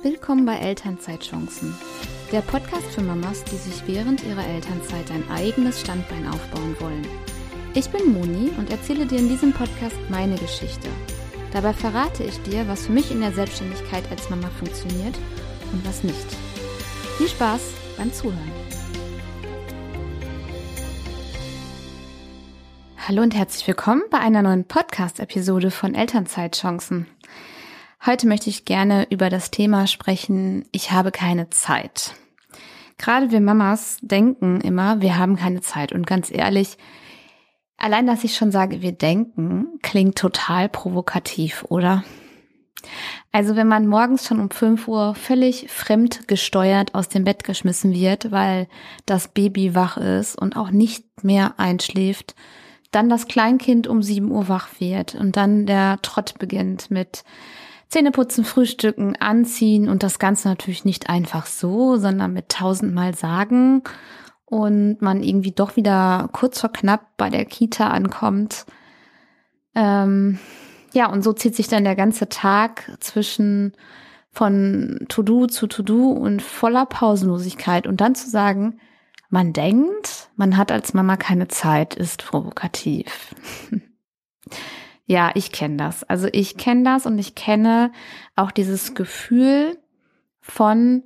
[0.00, 1.74] Willkommen bei Elternzeitchancen,
[2.30, 7.04] der Podcast für Mamas, die sich während ihrer Elternzeit ein eigenes Standbein aufbauen wollen.
[7.74, 10.88] Ich bin Moni und erzähle dir in diesem Podcast meine Geschichte.
[11.52, 15.18] Dabei verrate ich dir, was für mich in der Selbstständigkeit als Mama funktioniert
[15.72, 16.26] und was nicht.
[17.16, 17.60] Viel Spaß
[17.96, 18.52] beim Zuhören.
[22.98, 27.08] Hallo und herzlich willkommen bei einer neuen Podcast-Episode von Elternzeitchancen.
[28.08, 32.14] Heute möchte ich gerne über das Thema sprechen, ich habe keine Zeit.
[32.96, 35.92] Gerade wir Mamas denken immer, wir haben keine Zeit.
[35.92, 36.78] Und ganz ehrlich,
[37.76, 42.02] allein, dass ich schon sage, wir denken, klingt total provokativ, oder?
[43.30, 47.92] Also wenn man morgens schon um 5 Uhr völlig fremd gesteuert aus dem Bett geschmissen
[47.92, 48.68] wird, weil
[49.04, 52.34] das Baby wach ist und auch nicht mehr einschläft,
[52.90, 57.22] dann das Kleinkind um 7 Uhr wach wird und dann der Trott beginnt mit
[57.88, 63.82] Zähneputzen, Frühstücken, Anziehen und das Ganze natürlich nicht einfach so, sondern mit tausendmal sagen
[64.44, 68.66] und man irgendwie doch wieder kurz vor knapp bei der Kita ankommt.
[69.74, 70.38] Ähm,
[70.92, 73.72] ja, und so zieht sich dann der ganze Tag zwischen
[74.30, 78.80] von To-Do zu To-Do und voller Pausenlosigkeit und dann zu sagen,
[79.30, 83.34] man denkt, man hat als Mama keine Zeit, ist provokativ.
[85.10, 86.04] Ja, ich kenne das.
[86.04, 87.92] Also ich kenne das und ich kenne
[88.36, 89.78] auch dieses Gefühl
[90.38, 91.02] von,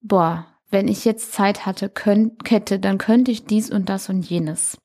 [0.00, 4.22] boah, wenn ich jetzt Zeit hatte, könnt, hätte, dann könnte ich dies und das und
[4.22, 4.78] jenes.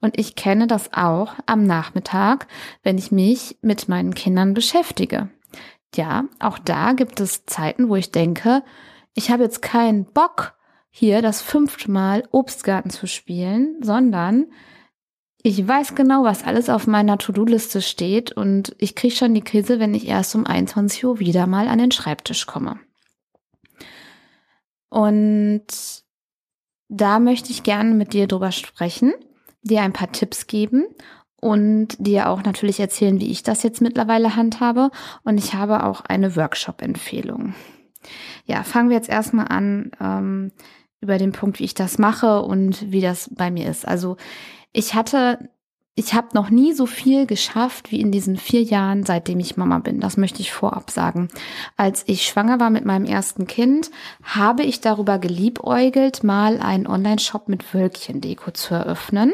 [0.00, 2.46] Und ich kenne das auch am Nachmittag,
[2.84, 5.28] wenn ich mich mit meinen Kindern beschäftige.
[5.96, 8.62] Ja, auch da gibt es Zeiten, wo ich denke,
[9.14, 10.54] ich habe jetzt keinen Bock,
[10.90, 14.46] hier das fünfte Mal Obstgarten zu spielen, sondern
[15.42, 19.78] ich weiß genau, was alles auf meiner To-Do-Liste steht und ich kriege schon die Krise,
[19.78, 22.78] wenn ich erst um 21 Uhr wieder mal an den Schreibtisch komme.
[24.90, 25.64] Und
[26.88, 29.12] da möchte ich gerne mit dir drüber sprechen,
[29.62, 30.84] dir ein paar Tipps geben
[31.40, 34.90] und dir auch natürlich erzählen, wie ich das jetzt mittlerweile handhabe.
[35.22, 37.54] Und ich habe auch eine Workshop-Empfehlung.
[38.44, 40.52] Ja, fangen wir jetzt erstmal an ähm,
[41.00, 43.86] über den Punkt, wie ich das mache und wie das bei mir ist.
[43.86, 44.16] Also
[44.72, 45.50] ich hatte,
[45.94, 49.78] ich habe noch nie so viel geschafft wie in diesen vier Jahren, seitdem ich Mama
[49.78, 50.00] bin.
[50.00, 51.28] Das möchte ich vorab sagen.
[51.76, 53.90] Als ich schwanger war mit meinem ersten Kind,
[54.22, 59.32] habe ich darüber geliebäugelt, mal einen Online-Shop mit Wölkchendeko zu eröffnen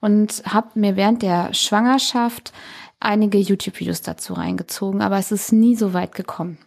[0.00, 2.52] und habe mir während der Schwangerschaft
[3.00, 6.58] einige YouTube-Videos dazu reingezogen, aber es ist nie so weit gekommen.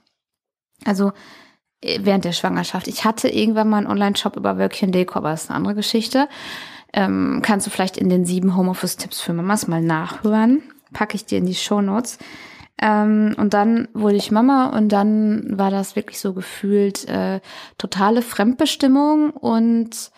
[0.85, 1.11] Also
[1.81, 2.87] äh, während der Schwangerschaft.
[2.87, 6.27] Ich hatte irgendwann mal einen Online-Shop über Wölkchen Deko, aber das ist eine andere Geschichte.
[6.93, 10.61] Ähm, kannst du vielleicht in den sieben Homeoffice-Tipps für Mamas mal nachhören.
[10.93, 12.17] Packe ich dir in die Show Notes.
[12.81, 17.39] Ähm, und dann wurde ich Mama und dann war das wirklich so gefühlt äh,
[17.77, 20.11] totale Fremdbestimmung und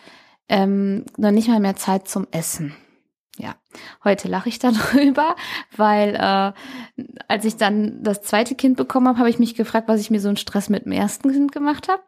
[0.48, 2.74] ähm, noch nicht mal mehr Zeit zum Essen.
[3.36, 3.56] Ja,
[4.02, 5.36] heute lache ich darüber,
[5.76, 6.52] weil äh,
[7.28, 10.20] als ich dann das zweite Kind bekommen habe, habe ich mich gefragt, was ich mir
[10.20, 12.02] so einen Stress mit dem ersten Kind gemacht habe.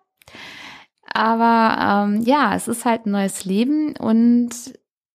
[1.13, 4.51] Aber ähm, ja, es ist halt ein neues Leben und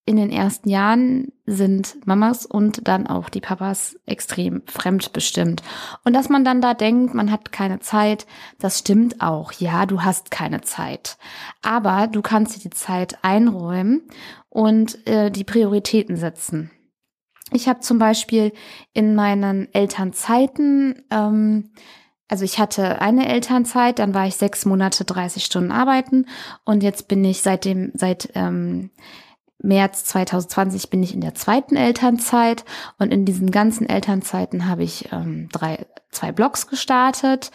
[0.06, 5.62] in den ersten Jahren sind Mamas und dann auch die Papas extrem fremdbestimmt.
[6.03, 8.25] Und dass man dann da denkt, man hat keine Zeit,
[8.59, 9.52] das stimmt auch.
[9.53, 11.18] Ja, du hast keine Zeit.
[11.62, 14.02] Aber du kannst dir die Zeit einräumen
[14.50, 16.72] und äh, die Prioritäten setzen.
[17.53, 18.53] Ich habe zum Beispiel
[18.94, 21.72] in meinen Elternzeiten ähm,
[22.31, 26.27] also ich hatte eine Elternzeit, dann war ich sechs Monate 30 Stunden arbeiten
[26.63, 28.89] und jetzt bin ich seitdem, seit ähm,
[29.63, 32.66] März 2020 bin ich in der zweiten Elternzeit
[32.97, 37.51] und in diesen ganzen Elternzeiten habe ich ähm, drei, zwei Blogs gestartet.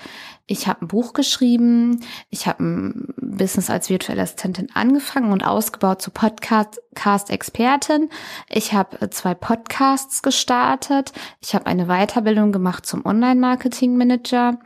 [0.47, 2.05] Ich habe ein Buch geschrieben.
[2.31, 8.11] Ich habe ein Business als virtuelle Assistentin angefangen und ausgebaut zu Podcast-Expertin.
[8.49, 11.13] Ich habe äh, zwei Podcasts gestartet.
[11.41, 14.59] Ich habe eine Weiterbildung gemacht zum Online-Marketing-Manager.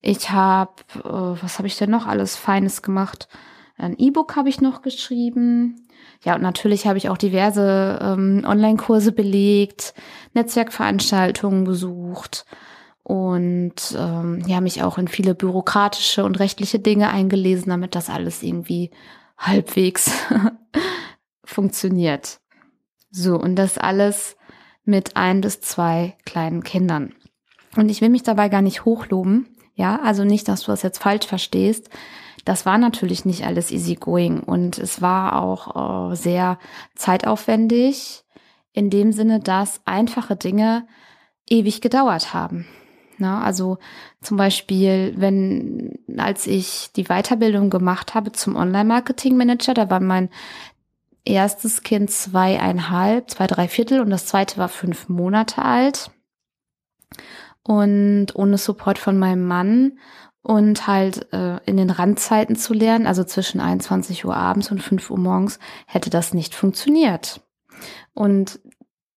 [0.00, 3.28] Ich habe, äh, was habe ich denn noch alles Feines gemacht?
[3.76, 5.86] Ein E-Book habe ich noch geschrieben.
[6.24, 9.94] Ja, und natürlich habe ich auch diverse ähm, Online-Kurse belegt,
[10.34, 12.46] Netzwerkveranstaltungen besucht
[13.02, 18.42] und ähm, ja, mich auch in viele bürokratische und rechtliche Dinge eingelesen, damit das alles
[18.42, 18.90] irgendwie
[19.38, 20.10] halbwegs
[21.44, 22.40] funktioniert.
[23.10, 24.36] So, und das alles
[24.84, 27.14] mit ein bis zwei kleinen Kindern.
[27.76, 30.98] Und ich will mich dabei gar nicht hochloben, ja, also nicht, dass du das jetzt
[30.98, 31.90] falsch verstehst.
[32.46, 36.60] Das war natürlich nicht alles easy going und es war auch äh, sehr
[36.94, 38.22] zeitaufwendig
[38.72, 40.86] in dem Sinne, dass einfache Dinge
[41.48, 42.64] ewig gedauert haben.
[43.18, 43.78] Na, also
[44.20, 50.28] zum Beispiel, wenn, als ich die Weiterbildung gemacht habe zum Online-Marketing-Manager, da war mein
[51.24, 56.12] erstes Kind zweieinhalb, zwei, drei Viertel und das zweite war fünf Monate alt.
[57.64, 59.98] Und ohne Support von meinem Mann
[60.46, 65.10] und halt äh, in den Randzeiten zu lernen, also zwischen 21 Uhr abends und 5
[65.10, 65.58] Uhr morgens,
[65.88, 67.40] hätte das nicht funktioniert.
[68.14, 68.60] Und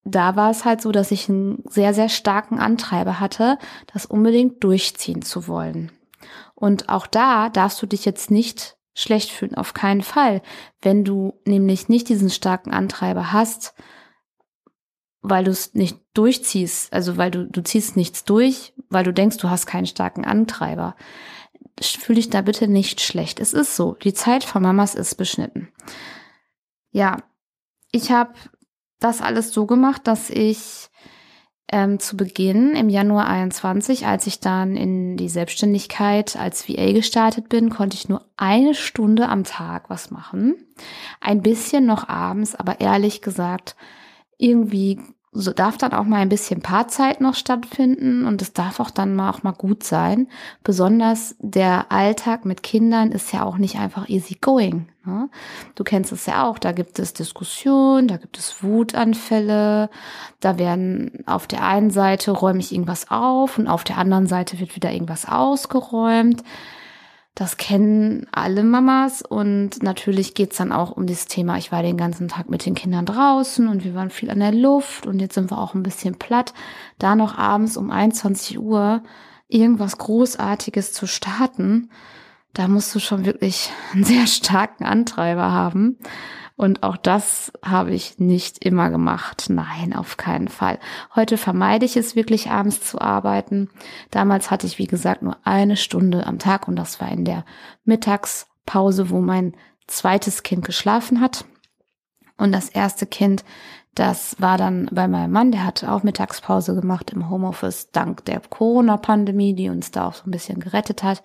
[0.04, 3.60] da war es halt so, dass ich einen sehr, sehr starken Antreiber hatte,
[3.94, 5.92] das unbedingt durchziehen zu wollen.
[6.56, 10.42] Und auch da darfst du dich jetzt nicht schlecht fühlen, auf keinen Fall.
[10.82, 13.76] Wenn du nämlich nicht diesen starken Antreiber hast,
[15.22, 19.38] weil du es nicht durchziehst, also weil du, du ziehst nichts durch, weil du denkst,
[19.38, 20.96] du hast keinen starken Antreiber.
[21.82, 23.40] Fühl dich da bitte nicht schlecht.
[23.40, 25.70] Es ist so, die Zeit von Mamas ist beschnitten.
[26.92, 27.18] Ja,
[27.92, 28.34] ich habe
[29.00, 30.90] das alles so gemacht, dass ich
[31.72, 37.48] ähm, zu Beginn im Januar 21, als ich dann in die Selbstständigkeit als VA gestartet
[37.48, 40.56] bin, konnte ich nur eine Stunde am Tag was machen.
[41.22, 43.76] Ein bisschen noch abends, aber ehrlich gesagt,
[44.40, 45.00] irgendwie
[45.32, 49.16] so darf dann auch mal ein bisschen Paarzeit noch stattfinden und es darf auch dann
[49.16, 50.28] mal auch mal gut sein.
[50.64, 54.90] Besonders der Alltag mit Kindern ist ja auch nicht einfach easy going.
[55.06, 55.30] Ne?
[55.76, 59.92] Du kennst es ja auch, da gibt es Diskussionen, da gibt es Wutanfälle,
[60.40, 64.60] da werden auf der einen Seite räume ich irgendwas auf und auf der anderen Seite
[64.60, 66.44] wird wieder irgendwas ausgeräumt.
[67.40, 71.96] Das kennen alle Mamas und natürlich geht's dann auch um das Thema, ich war den
[71.96, 75.36] ganzen Tag mit den Kindern draußen und wir waren viel an der Luft und jetzt
[75.36, 76.54] sind wir auch ein bisschen platt.
[76.98, 79.04] Da noch abends um 21 Uhr
[79.48, 81.90] irgendwas Großartiges zu starten,
[82.52, 85.98] da musst du schon wirklich einen sehr starken Antreiber haben.
[86.60, 89.46] Und auch das habe ich nicht immer gemacht.
[89.48, 90.78] Nein, auf keinen Fall.
[91.16, 93.70] Heute vermeide ich es wirklich abends zu arbeiten.
[94.12, 97.46] Damals hatte ich, wie gesagt, nur eine Stunde am Tag und das war in der
[97.86, 99.56] Mittagspause, wo mein
[99.88, 101.46] zweites Kind geschlafen hat.
[102.36, 103.46] Und das erste Kind,
[103.96, 108.42] das war dann bei meinem Mann, der hatte auch Mittagspause gemacht im Homeoffice, dank der
[108.42, 111.24] Corona-Pandemie, die uns da auch so ein bisschen gerettet hat.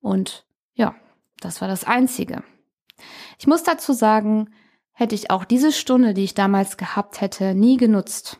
[0.00, 0.94] Und ja,
[1.40, 2.42] das war das Einzige.
[3.38, 4.48] Ich muss dazu sagen,
[4.92, 8.38] Hätte ich auch diese Stunde, die ich damals gehabt hätte, nie genutzt,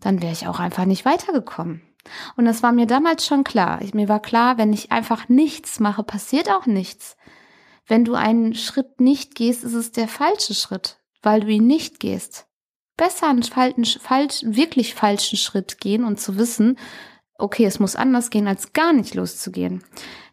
[0.00, 1.82] dann wäre ich auch einfach nicht weitergekommen.
[2.36, 3.80] Und das war mir damals schon klar.
[3.94, 7.16] mir war klar, wenn ich einfach nichts mache, passiert auch nichts.
[7.86, 12.00] Wenn du einen Schritt nicht gehst, ist es der falsche Schritt, weil du ihn nicht
[12.00, 12.46] gehst.
[12.96, 16.78] Besser einen falschen, falsch, wirklich falschen Schritt gehen und zu wissen,
[17.42, 19.82] okay, es muss anders gehen, als gar nicht loszugehen.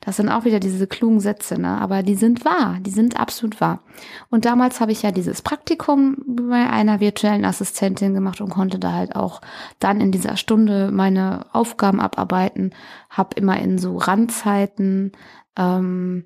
[0.01, 1.79] Das sind auch wieder diese klugen Sätze, ne?
[1.81, 3.81] aber die sind wahr, die sind absolut wahr.
[4.29, 8.93] Und damals habe ich ja dieses Praktikum bei einer virtuellen Assistentin gemacht und konnte da
[8.93, 9.41] halt auch
[9.79, 12.73] dann in dieser Stunde meine Aufgaben abarbeiten,
[13.09, 15.11] habe immer in so Randzeiten
[15.57, 16.25] ähm,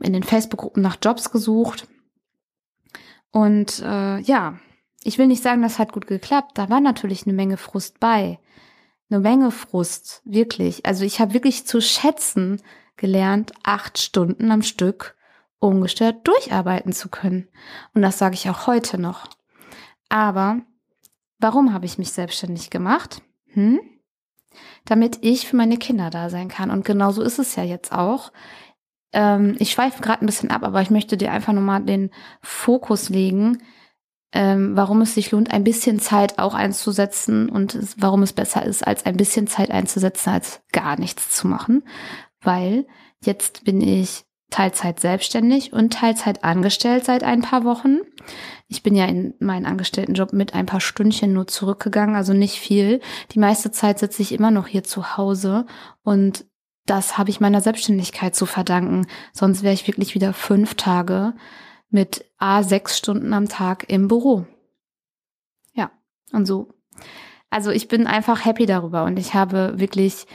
[0.00, 1.86] in den Facebook-Gruppen nach Jobs gesucht.
[3.30, 4.58] Und äh, ja,
[5.04, 6.52] ich will nicht sagen, das hat gut geklappt.
[6.58, 8.38] Da war natürlich eine Menge Frust bei
[9.12, 10.86] eine Menge Frust, wirklich.
[10.86, 12.62] Also ich habe wirklich zu schätzen
[12.96, 15.16] gelernt, acht Stunden am Stück
[15.58, 17.48] ungestört durcharbeiten zu können.
[17.94, 19.28] Und das sage ich auch heute noch.
[20.08, 20.60] Aber
[21.38, 23.22] warum habe ich mich selbstständig gemacht?
[23.52, 23.80] Hm?
[24.84, 26.70] Damit ich für meine Kinder da sein kann.
[26.70, 28.32] Und genauso ist es ja jetzt auch.
[29.12, 32.10] Ähm, ich schweife gerade ein bisschen ab, aber ich möchte dir einfach nochmal den
[32.40, 33.62] Fokus legen,
[34.32, 38.86] ähm, warum es sich lohnt, ein bisschen Zeit auch einzusetzen und warum es besser ist,
[38.86, 41.82] als ein bisschen Zeit einzusetzen, als gar nichts zu machen.
[42.40, 42.86] Weil
[43.20, 47.98] jetzt bin ich Teilzeit selbstständig und Teilzeit angestellt seit ein paar Wochen.
[48.68, 53.00] Ich bin ja in meinen Angestelltenjob mit ein paar Stündchen nur zurückgegangen, also nicht viel.
[53.32, 55.66] Die meiste Zeit sitze ich immer noch hier zu Hause
[56.02, 56.44] und
[56.86, 59.06] das habe ich meiner Selbstständigkeit zu verdanken.
[59.32, 61.34] Sonst wäre ich wirklich wieder fünf Tage
[61.92, 64.46] mit A sechs Stunden am Tag im Büro.
[65.74, 65.90] Ja,
[66.32, 66.68] und so.
[67.50, 70.26] Also ich bin einfach happy darüber und ich habe wirklich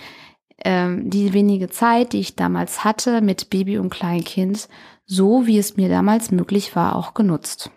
[0.63, 4.69] ähm, die wenige Zeit, die ich damals hatte mit Baby und Kleinkind,
[5.05, 7.71] so wie es mir damals möglich war, auch genutzt.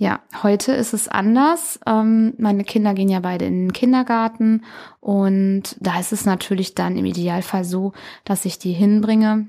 [0.00, 1.80] Ja, heute ist es anders.
[1.84, 4.64] Ähm, meine Kinder gehen ja beide in den Kindergarten
[5.00, 7.92] und da ist es natürlich dann im Idealfall so,
[8.24, 9.48] dass ich die hinbringe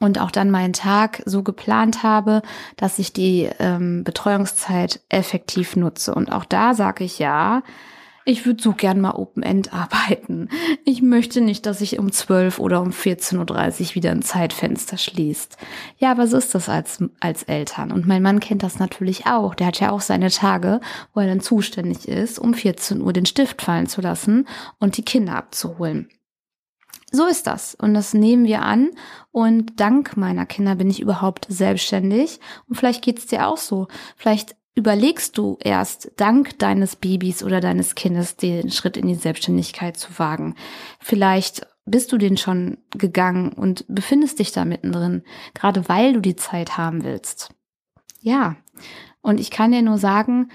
[0.00, 2.42] und auch dann meinen Tag so geplant habe,
[2.76, 6.14] dass ich die ähm, Betreuungszeit effektiv nutze.
[6.14, 7.62] Und auch da sage ich ja,
[8.28, 10.50] ich würde so gern mal Open-End arbeiten.
[10.84, 13.38] Ich möchte nicht, dass sich um 12 oder um 14.30
[13.80, 15.56] Uhr wieder ein Zeitfenster schließt.
[15.96, 17.90] Ja, so ist das als, als Eltern.
[17.90, 19.54] Und mein Mann kennt das natürlich auch.
[19.54, 20.80] Der hat ja auch seine Tage,
[21.14, 24.46] wo er dann zuständig ist, um 14 Uhr den Stift fallen zu lassen
[24.78, 26.10] und die Kinder abzuholen.
[27.10, 27.74] So ist das.
[27.74, 28.90] Und das nehmen wir an.
[29.32, 32.40] Und dank meiner Kinder bin ich überhaupt selbstständig.
[32.68, 33.88] Und vielleicht geht's dir auch so.
[34.16, 39.96] Vielleicht überlegst du erst dank deines Babys oder deines Kindes den Schritt in die Selbstständigkeit
[39.96, 40.54] zu wagen.
[41.00, 45.24] Vielleicht bist du den schon gegangen und befindest dich da mittendrin,
[45.54, 47.50] gerade weil du die Zeit haben willst.
[48.20, 48.56] Ja.
[49.20, 50.50] Und ich kann dir nur sagen,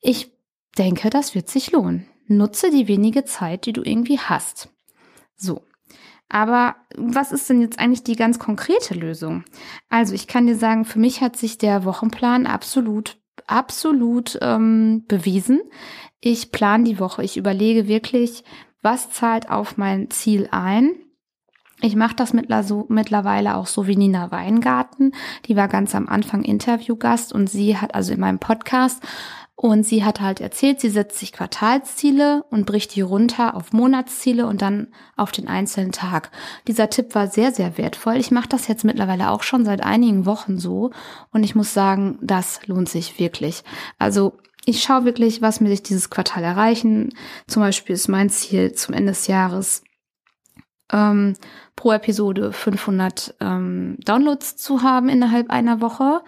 [0.00, 0.32] ich
[0.78, 2.06] denke, das wird sich lohnen.
[2.28, 4.68] Nutze die wenige Zeit, die du irgendwie hast.
[5.36, 5.62] So.
[6.28, 9.44] Aber was ist denn jetzt eigentlich die ganz konkrete Lösung?
[9.88, 15.60] Also ich kann dir sagen, für mich hat sich der Wochenplan absolut, absolut ähm, bewiesen.
[16.20, 17.22] Ich plane die Woche.
[17.22, 18.42] Ich überlege wirklich,
[18.82, 20.90] was zahlt auf mein Ziel ein.
[21.82, 25.12] Ich mache das mittlerweile auch so wie Nina Weingarten.
[25.44, 29.02] Die war ganz am Anfang Interviewgast und sie hat also in meinem Podcast
[29.58, 34.46] und sie hat halt erzählt, sie setzt sich Quartalsziele und bricht die runter auf Monatsziele
[34.46, 36.30] und dann auf den einzelnen Tag.
[36.68, 38.16] Dieser Tipp war sehr, sehr wertvoll.
[38.16, 40.90] Ich mache das jetzt mittlerweile auch schon seit einigen Wochen so
[41.32, 43.64] und ich muss sagen, das lohnt sich wirklich.
[43.98, 44.34] Also
[44.66, 47.14] ich schaue wirklich, was mir sich dieses Quartal erreichen.
[47.46, 49.84] Zum Beispiel ist mein Ziel zum Ende des Jahres
[50.92, 51.34] ähm,
[51.76, 56.22] pro Episode 500 ähm, Downloads zu haben innerhalb einer Woche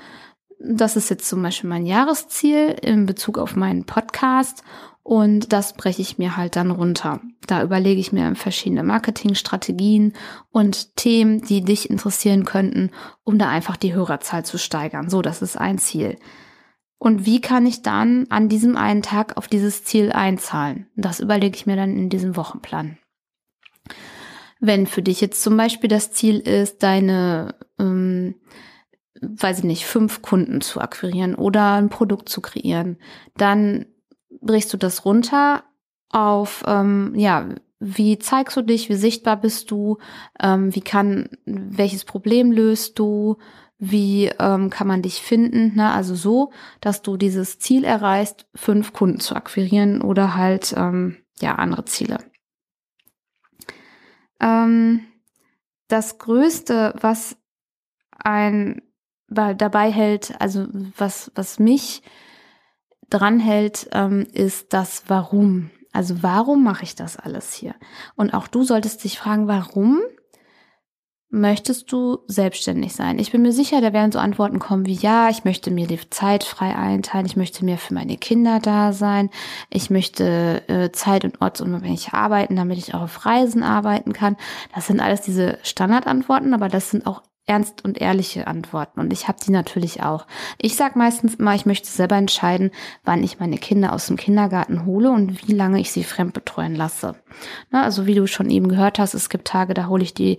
[0.61, 4.63] das ist jetzt zum Beispiel mein Jahresziel in Bezug auf meinen Podcast
[5.09, 7.21] und das breche ich mir halt dann runter.
[7.47, 10.13] Da überlege ich mir verschiedene Marketingstrategien
[10.51, 12.91] und Themen, die dich interessieren könnten,
[13.25, 15.09] um da einfach die Hörerzahl zu steigern.
[15.09, 16.19] So, das ist ein Ziel.
[16.99, 20.89] Und wie kann ich dann an diesem einen Tag auf dieses Ziel einzahlen?
[20.97, 22.99] Das überlege ich mir dann in diesem Wochenplan.
[24.61, 28.35] Wenn für dich jetzt zum Beispiel das Ziel ist, deine ähm,
[29.21, 32.99] weiß ich nicht, fünf Kunden zu akquirieren oder ein Produkt zu kreieren,
[33.37, 33.87] dann
[34.41, 35.65] brichst du das runter
[36.11, 37.49] auf, ähm, ja,
[37.81, 39.99] wie zeigst du dich, wie sichtbar bist du,
[40.41, 43.37] ähm, wie kann, welches Problem löst du,
[43.79, 45.93] wie ähm, kann man dich finden, ne?
[45.93, 46.51] also so,
[46.81, 52.19] dass du dieses Ziel erreichst, fünf Kunden zu akquirieren oder halt, ähm, ja, andere Ziele.
[54.41, 55.05] Ähm,
[55.87, 57.37] das Größte, was
[58.11, 58.83] ein
[59.29, 60.67] dabei hält, also
[60.97, 62.03] was, was mich
[63.11, 65.71] dran hält, ähm, ist das Warum.
[65.93, 67.75] Also warum mache ich das alles hier?
[68.15, 70.01] Und auch du solltest dich fragen, warum
[71.31, 73.19] möchtest du selbstständig sein?
[73.19, 75.99] Ich bin mir sicher, da werden so Antworten kommen wie, ja, ich möchte mir die
[76.11, 79.31] Zeit frei einteilen, ich möchte mir für meine Kinder da sein,
[79.71, 84.37] ich möchte äh, Zeit- und ortsunabhängig arbeiten, damit ich auch auf Reisen arbeiten kann.
[84.75, 89.27] Das sind alles diese Standardantworten, aber das sind auch ernst und ehrliche Antworten und ich
[89.27, 90.27] habe die natürlich auch.
[90.61, 92.71] Ich sage meistens immer, ich möchte selber entscheiden,
[93.05, 97.15] wann ich meine Kinder aus dem Kindergarten hole und wie lange ich sie fremdbetreuen lasse.
[97.71, 100.39] Na, also wie du schon eben gehört hast, es gibt Tage, da hole ich die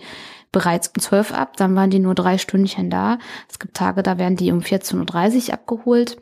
[0.52, 3.18] bereits um zwölf ab, dann waren die nur drei Stündchen da.
[3.50, 6.22] Es gibt Tage, da werden die um 14.30 Uhr abgeholt.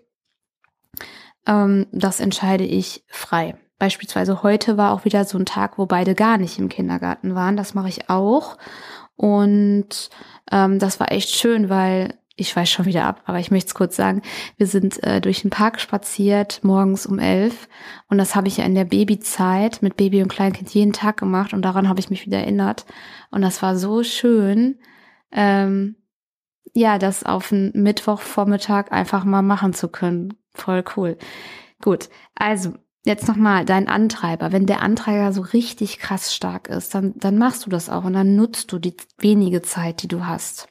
[1.46, 3.56] Ähm, das entscheide ich frei.
[3.79, 7.58] Beispielsweise heute war auch wieder so ein Tag, wo beide gar nicht im Kindergarten waren.
[7.58, 8.58] Das mache ich auch.
[9.18, 10.10] Und
[10.52, 13.74] ähm, das war echt schön, weil ich weiß schon wieder ab, aber ich möchte es
[13.74, 14.22] kurz sagen.
[14.58, 17.68] Wir sind äh, durch den Park spaziert, morgens um elf.
[18.10, 21.54] Und das habe ich ja in der Babyzeit mit Baby und Kleinkind jeden Tag gemacht.
[21.54, 22.86] Und daran habe ich mich wieder erinnert.
[23.32, 24.78] Und das war so schön,
[25.32, 25.96] ähm,
[26.74, 30.36] ja, das auf einen Mittwochvormittag einfach mal machen zu können.
[30.54, 31.18] Voll cool.
[31.82, 32.74] Gut, also
[33.08, 34.52] Jetzt nochmal dein Antreiber.
[34.52, 38.12] Wenn der Antreiber so richtig krass stark ist, dann, dann machst du das auch und
[38.12, 40.68] dann nutzt du die wenige Zeit, die du hast.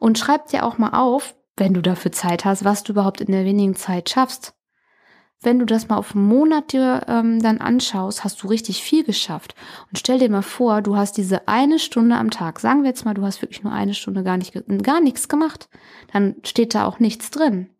[0.00, 3.30] Und schreib dir auch mal auf, wenn du dafür Zeit hast, was du überhaupt in
[3.30, 4.54] der wenigen Zeit schaffst.
[5.40, 9.04] Wenn du das mal auf einen Monat dir ähm, dann anschaust, hast du richtig viel
[9.04, 9.54] geschafft.
[9.88, 12.58] Und stell dir mal vor, du hast diese eine Stunde am Tag.
[12.58, 15.68] Sagen wir jetzt mal, du hast wirklich nur eine Stunde gar, nicht, gar nichts gemacht.
[16.12, 17.70] Dann steht da auch nichts drin.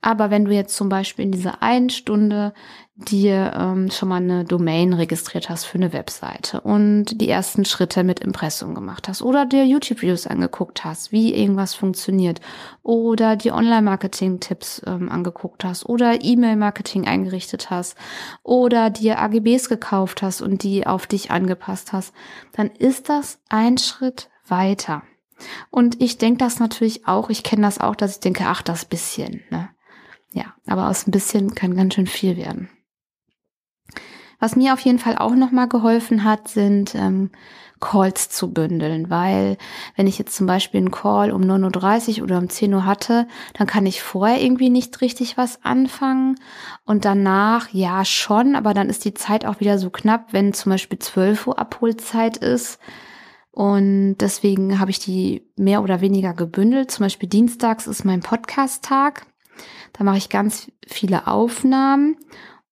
[0.00, 2.52] Aber wenn du jetzt zum Beispiel in dieser einen Stunde
[2.94, 8.02] dir ähm, schon mal eine Domain registriert hast für eine Webseite und die ersten Schritte
[8.02, 12.40] mit Impressum gemacht hast oder dir YouTube-Videos angeguckt hast, wie irgendwas funktioniert
[12.82, 17.96] oder die Online-Marketing-Tipps ähm, angeguckt hast oder E-Mail-Marketing eingerichtet hast
[18.42, 22.12] oder dir AGBs gekauft hast und die auf dich angepasst hast,
[22.52, 25.02] dann ist das ein Schritt weiter.
[25.70, 28.84] Und ich denke das natürlich auch, ich kenne das auch, dass ich denke, ach, das
[28.84, 29.68] bisschen, ne?
[30.32, 32.68] Ja, aber aus ein bisschen kann ganz schön viel werden.
[34.40, 37.30] Was mir auf jeden Fall auch nochmal geholfen hat, sind ähm,
[37.80, 39.56] Calls zu bündeln, weil
[39.96, 43.26] wenn ich jetzt zum Beispiel einen Call um 9.30 Uhr oder um 10 Uhr hatte,
[43.54, 46.36] dann kann ich vorher irgendwie nicht richtig was anfangen
[46.84, 50.70] und danach ja schon, aber dann ist die Zeit auch wieder so knapp, wenn zum
[50.70, 52.78] Beispiel 12 Uhr Abholzeit ist.
[53.50, 56.92] Und deswegen habe ich die mehr oder weniger gebündelt.
[56.92, 59.26] Zum Beispiel dienstags ist mein Podcast-Tag.
[59.92, 62.16] Da mache ich ganz viele Aufnahmen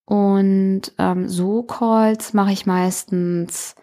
[0.05, 3.75] und ähm, so Calls mache ich meistens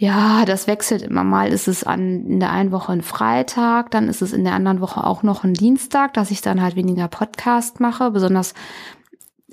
[0.00, 1.52] ja, das wechselt immer mal.
[1.52, 4.80] Ist es an, in der einen Woche ein Freitag, dann ist es in der anderen
[4.80, 8.12] Woche auch noch ein Dienstag, dass ich dann halt weniger Podcast mache.
[8.12, 8.54] Besonders,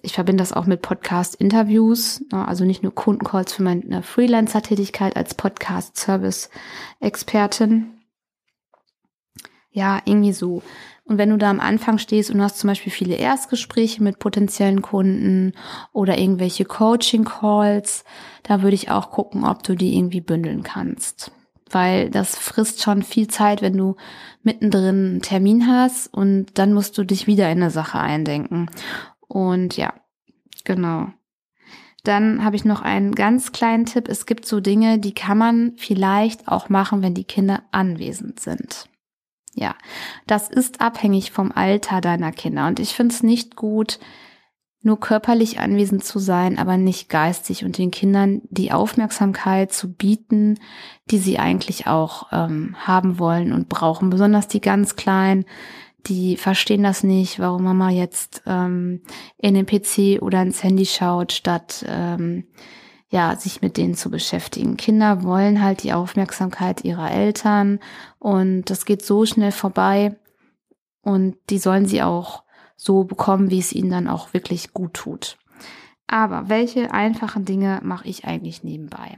[0.04, 5.34] ich verbinde das auch mit Podcast-Interviews, ne, also nicht nur Kundencalls für meine Freelancer-Tätigkeit als
[5.34, 7.92] Podcast-Service-Expertin.
[9.72, 10.62] Ja, irgendwie so.
[11.08, 14.82] Und wenn du da am Anfang stehst und hast zum Beispiel viele Erstgespräche mit potenziellen
[14.82, 15.54] Kunden
[15.94, 18.04] oder irgendwelche Coaching-Calls,
[18.42, 21.32] da würde ich auch gucken, ob du die irgendwie bündeln kannst.
[21.70, 23.96] Weil das frisst schon viel Zeit, wenn du
[24.42, 28.70] mittendrin einen Termin hast und dann musst du dich wieder in eine Sache eindenken.
[29.28, 29.94] Und ja,
[30.64, 31.10] genau.
[32.04, 34.08] Dann habe ich noch einen ganz kleinen Tipp.
[34.08, 38.88] Es gibt so Dinge, die kann man vielleicht auch machen, wenn die Kinder anwesend sind.
[39.56, 39.76] Ja,
[40.28, 42.68] das ist abhängig vom Alter deiner Kinder.
[42.68, 44.00] Und ich finde es nicht gut,
[44.82, 50.60] nur körperlich anwesend zu sein, aber nicht geistig und den Kindern die Aufmerksamkeit zu bieten,
[51.10, 54.12] die sie eigentlich auch ähm, haben wollen und brauchen.
[54.12, 55.46] Besonders die ganz Kleinen,
[56.06, 59.02] die verstehen das nicht, warum Mama jetzt ähm,
[59.38, 62.46] in den PC oder ins Handy schaut, statt ähm,
[63.10, 64.78] ja, sich mit denen zu beschäftigen.
[64.78, 67.80] Kinder wollen halt die Aufmerksamkeit ihrer Eltern
[68.20, 70.18] und das geht so schnell vorbei
[71.02, 72.44] und die sollen sie auch
[72.76, 75.38] so bekommen, wie es ihnen dann auch wirklich gut tut.
[76.08, 79.18] Aber welche einfachen Dinge mache ich eigentlich nebenbei?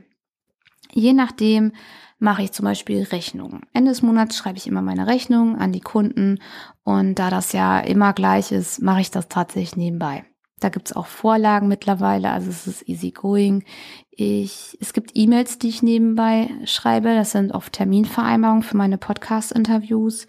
[0.91, 1.73] Je nachdem
[2.19, 3.61] mache ich zum Beispiel Rechnungen.
[3.73, 6.39] Ende des Monats schreibe ich immer meine Rechnungen an die Kunden
[6.83, 10.25] und da das ja immer gleich ist, mache ich das tatsächlich nebenbei.
[10.59, 13.63] Da gibt's auch Vorlagen mittlerweile, also es ist easy going.
[14.09, 17.13] Ich, es gibt E-Mails, die ich nebenbei schreibe.
[17.13, 20.25] Das sind oft Terminvereinbarungen für meine Podcast-Interviews.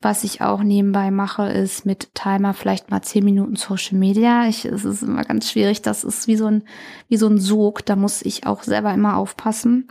[0.00, 4.46] Was ich auch nebenbei mache, ist mit Timer vielleicht mal zehn Minuten Social Media.
[4.46, 5.82] Ich, es ist immer ganz schwierig.
[5.82, 6.64] Das ist wie so ein,
[7.08, 7.84] wie so ein Sog.
[7.86, 9.88] Da muss ich auch selber immer aufpassen.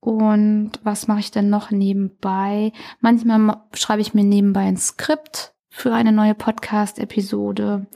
[0.00, 2.72] Und was mache ich denn noch nebenbei?
[3.00, 7.86] Manchmal schreibe ich mir nebenbei ein Skript für eine neue Podcast-Episode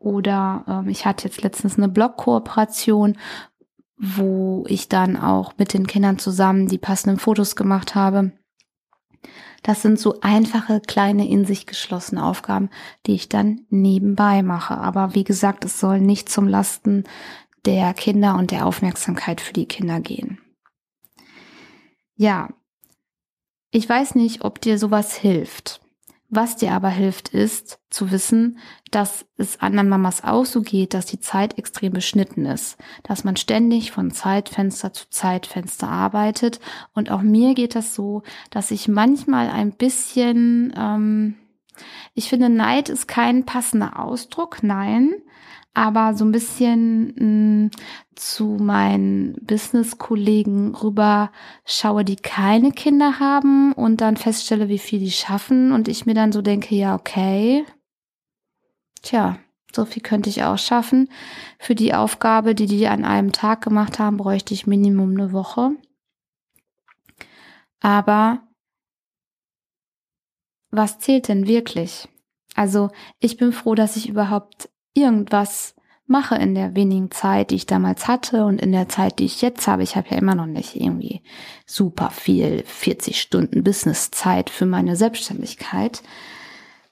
[0.00, 3.16] oder ähm, ich hatte jetzt letztens eine Blog-Kooperation,
[3.96, 8.32] wo ich dann auch mit den Kindern zusammen die passenden Fotos gemacht habe.
[9.62, 12.70] Das sind so einfache, kleine, in sich geschlossene Aufgaben,
[13.06, 14.78] die ich dann nebenbei mache.
[14.78, 17.04] Aber wie gesagt, es soll nicht zum Lasten
[17.66, 20.38] der Kinder und der Aufmerksamkeit für die Kinder gehen.
[22.16, 22.48] Ja,
[23.70, 25.82] ich weiß nicht, ob dir sowas hilft.
[26.32, 28.58] Was dir aber hilft, ist zu wissen,
[28.92, 33.34] dass es anderen Mamas auch so geht, dass die Zeit extrem beschnitten ist, dass man
[33.34, 36.60] ständig von Zeitfenster zu Zeitfenster arbeitet.
[36.94, 41.34] Und auch mir geht das so, dass ich manchmal ein bisschen, ähm,
[42.14, 45.14] ich finde, Neid ist kein passender Ausdruck, nein,
[45.74, 47.70] aber so ein bisschen mh, mm,
[48.16, 51.30] zu meinen Business-Kollegen rüber
[51.64, 56.14] schaue, die keine Kinder haben und dann feststelle, wie viel die schaffen und ich mir
[56.14, 57.64] dann so denke, ja, okay,
[59.02, 59.38] tja,
[59.72, 61.08] so viel könnte ich auch schaffen.
[61.58, 65.70] Für die Aufgabe, die die an einem Tag gemacht haben, bräuchte ich Minimum eine Woche.
[67.80, 68.42] Aber
[70.70, 72.08] was zählt denn wirklich?
[72.54, 75.74] Also ich bin froh, dass ich überhaupt irgendwas
[76.06, 79.42] mache in der wenigen Zeit, die ich damals hatte und in der Zeit, die ich
[79.42, 79.84] jetzt habe.
[79.84, 81.22] Ich habe ja immer noch nicht irgendwie
[81.66, 86.02] super viel 40 Stunden Businesszeit für meine Selbstständigkeit.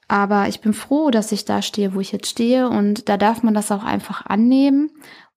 [0.07, 3.43] Aber ich bin froh, dass ich da stehe, wo ich jetzt stehe und da darf
[3.43, 4.89] man das auch einfach annehmen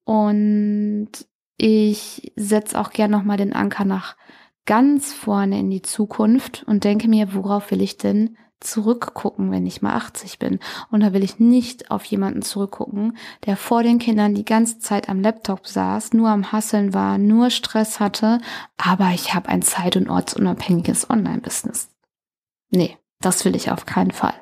[0.05, 1.11] und
[1.57, 4.17] ich setze auch gern nochmal den Anker nach
[4.65, 9.83] ganz vorne in die Zukunft und denke mir, worauf will ich denn zurückgucken, wenn ich
[9.83, 10.59] mal 80 bin.
[10.91, 15.09] Und da will ich nicht auf jemanden zurückgucken, der vor den Kindern die ganze Zeit
[15.09, 18.41] am Laptop saß, nur am Hasseln war, nur Stress hatte,
[18.77, 21.91] aber ich habe ein zeit- und ortsunabhängiges Online-Business.
[22.71, 24.35] Nee, das will ich auf keinen Fall.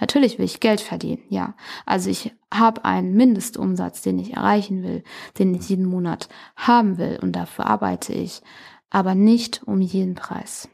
[0.00, 1.54] Natürlich will ich Geld verdienen, ja.
[1.86, 5.02] Also ich habe einen Mindestumsatz, den ich erreichen will,
[5.38, 8.42] den ich jeden Monat haben will und dafür arbeite ich,
[8.90, 10.68] aber nicht um jeden Preis.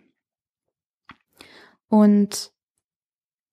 [1.88, 2.52] Und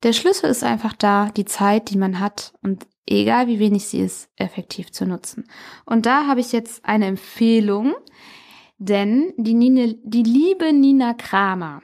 [0.06, 4.02] der Schlüssel ist einfach da, die Zeit, die man hat und egal wie wenig sie
[4.02, 5.46] ist, effektiv zu nutzen.
[5.84, 7.96] Und da habe ich jetzt eine Empfehlung,
[8.78, 11.82] denn die, Nine, die liebe Nina Kramer,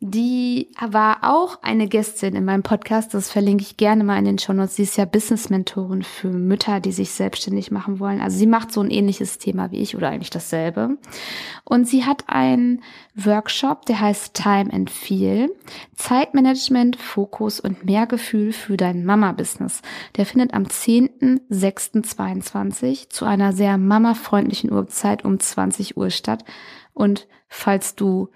[0.00, 3.14] die war auch eine Gästin in meinem Podcast.
[3.14, 4.76] Das verlinke ich gerne mal in den Show Notes.
[4.76, 8.20] Sie ist ja Business-Mentorin für Mütter, die sich selbstständig machen wollen.
[8.20, 10.98] Also sie macht so ein ähnliches Thema wie ich oder eigentlich dasselbe.
[11.64, 12.82] Und sie hat einen
[13.14, 15.50] Workshop, der heißt Time and Feel.
[15.94, 19.80] Zeitmanagement, Fokus und mehr Gefühl für dein Mama-Business.
[20.16, 26.44] Der findet am 10.06.22 zu einer sehr mamafreundlichen Uhrzeit um 20 Uhr statt.
[26.92, 28.28] Und falls du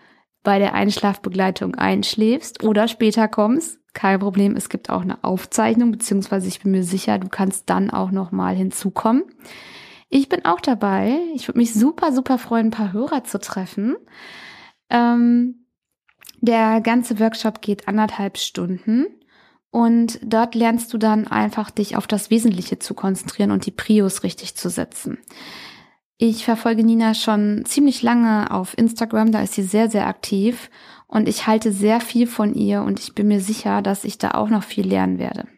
[0.43, 6.49] bei der Einschlafbegleitung einschläfst oder später kommst, kein Problem, es gibt auch eine Aufzeichnung, beziehungsweise
[6.49, 9.25] ich bin mir sicher, du kannst dann auch nochmal hinzukommen.
[10.09, 11.19] Ich bin auch dabei.
[11.35, 13.97] Ich würde mich super, super freuen, ein paar Hörer zu treffen.
[14.91, 15.67] Ähm,
[16.41, 19.07] der ganze Workshop geht anderthalb Stunden
[19.71, 24.23] und dort lernst du dann einfach dich auf das Wesentliche zu konzentrieren und die Prios
[24.23, 25.19] richtig zu setzen.
[26.23, 30.69] Ich verfolge Nina schon ziemlich lange auf Instagram, da ist sie sehr, sehr aktiv
[31.07, 34.33] und ich halte sehr viel von ihr und ich bin mir sicher, dass ich da
[34.33, 35.49] auch noch viel lernen werde.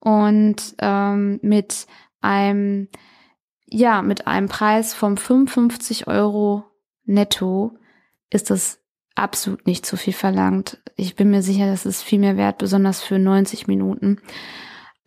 [0.00, 1.86] Und ähm, mit
[2.22, 2.88] einem,
[3.66, 6.64] ja, mit einem Preis von 55 Euro
[7.04, 7.76] netto
[8.30, 8.80] ist das
[9.14, 10.78] absolut nicht zu viel verlangt.
[10.96, 14.18] Ich bin mir sicher, das ist viel mehr wert, besonders für 90 Minuten.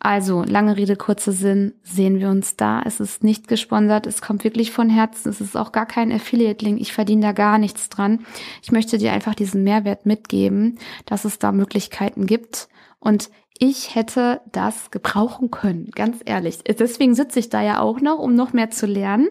[0.00, 2.82] Also, lange Rede, kurzer Sinn, sehen wir uns da.
[2.84, 6.80] Es ist nicht gesponsert, es kommt wirklich von Herzen, es ist auch gar kein Affiliate-Link,
[6.80, 8.24] ich verdiene da gar nichts dran.
[8.62, 12.68] Ich möchte dir einfach diesen Mehrwert mitgeben, dass es da Möglichkeiten gibt
[13.00, 13.30] und
[13.60, 16.62] ich hätte das gebrauchen können, ganz ehrlich.
[16.62, 19.28] Deswegen sitze ich da ja auch noch, um noch mehr zu lernen.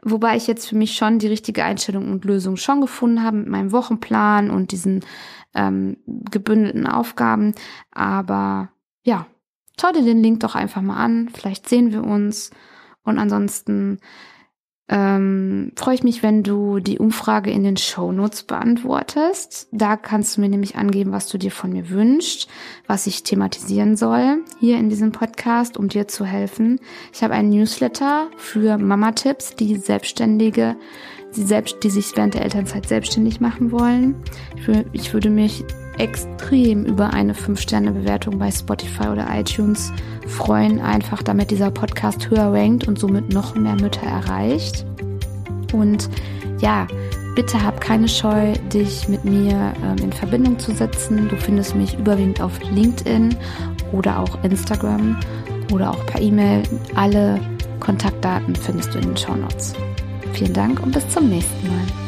[0.00, 3.48] Wobei ich jetzt für mich schon die richtige Einstellung und Lösung schon gefunden habe mit
[3.48, 5.04] meinem Wochenplan und diesen
[5.56, 7.54] ähm, gebündelten Aufgaben.
[7.90, 8.70] Aber
[9.02, 9.26] ja,
[9.80, 11.30] schau dir den Link doch einfach mal an.
[11.32, 12.50] Vielleicht sehen wir uns.
[13.04, 13.98] Und ansonsten
[14.88, 19.68] ähm, freue ich mich, wenn du die Umfrage in den Show Notes beantwortest.
[19.72, 22.48] Da kannst du mir nämlich angeben, was du dir von mir wünschst,
[22.86, 26.80] was ich thematisieren soll hier in diesem Podcast, um dir zu helfen.
[27.14, 30.76] Ich habe einen Newsletter für Mama-Tipps, die Selbstständige,
[31.34, 34.22] die, selbst, die sich während der Elternzeit selbstständig machen wollen.
[34.56, 35.64] Ich, ich würde mich
[35.98, 39.92] extrem über eine 5-Sterne-Bewertung bei Spotify oder iTunes
[40.26, 44.84] freuen, einfach damit dieser Podcast höher rankt und somit noch mehr Mütter erreicht.
[45.72, 46.08] Und
[46.60, 46.86] ja,
[47.34, 51.28] bitte hab keine Scheu, dich mit mir ähm, in Verbindung zu setzen.
[51.28, 53.36] Du findest mich überwiegend auf LinkedIn
[53.92, 55.18] oder auch Instagram
[55.72, 56.62] oder auch per E-Mail.
[56.94, 57.40] Alle
[57.80, 59.74] Kontaktdaten findest du in den Show Notes.
[60.32, 62.03] Vielen Dank und bis zum nächsten Mal.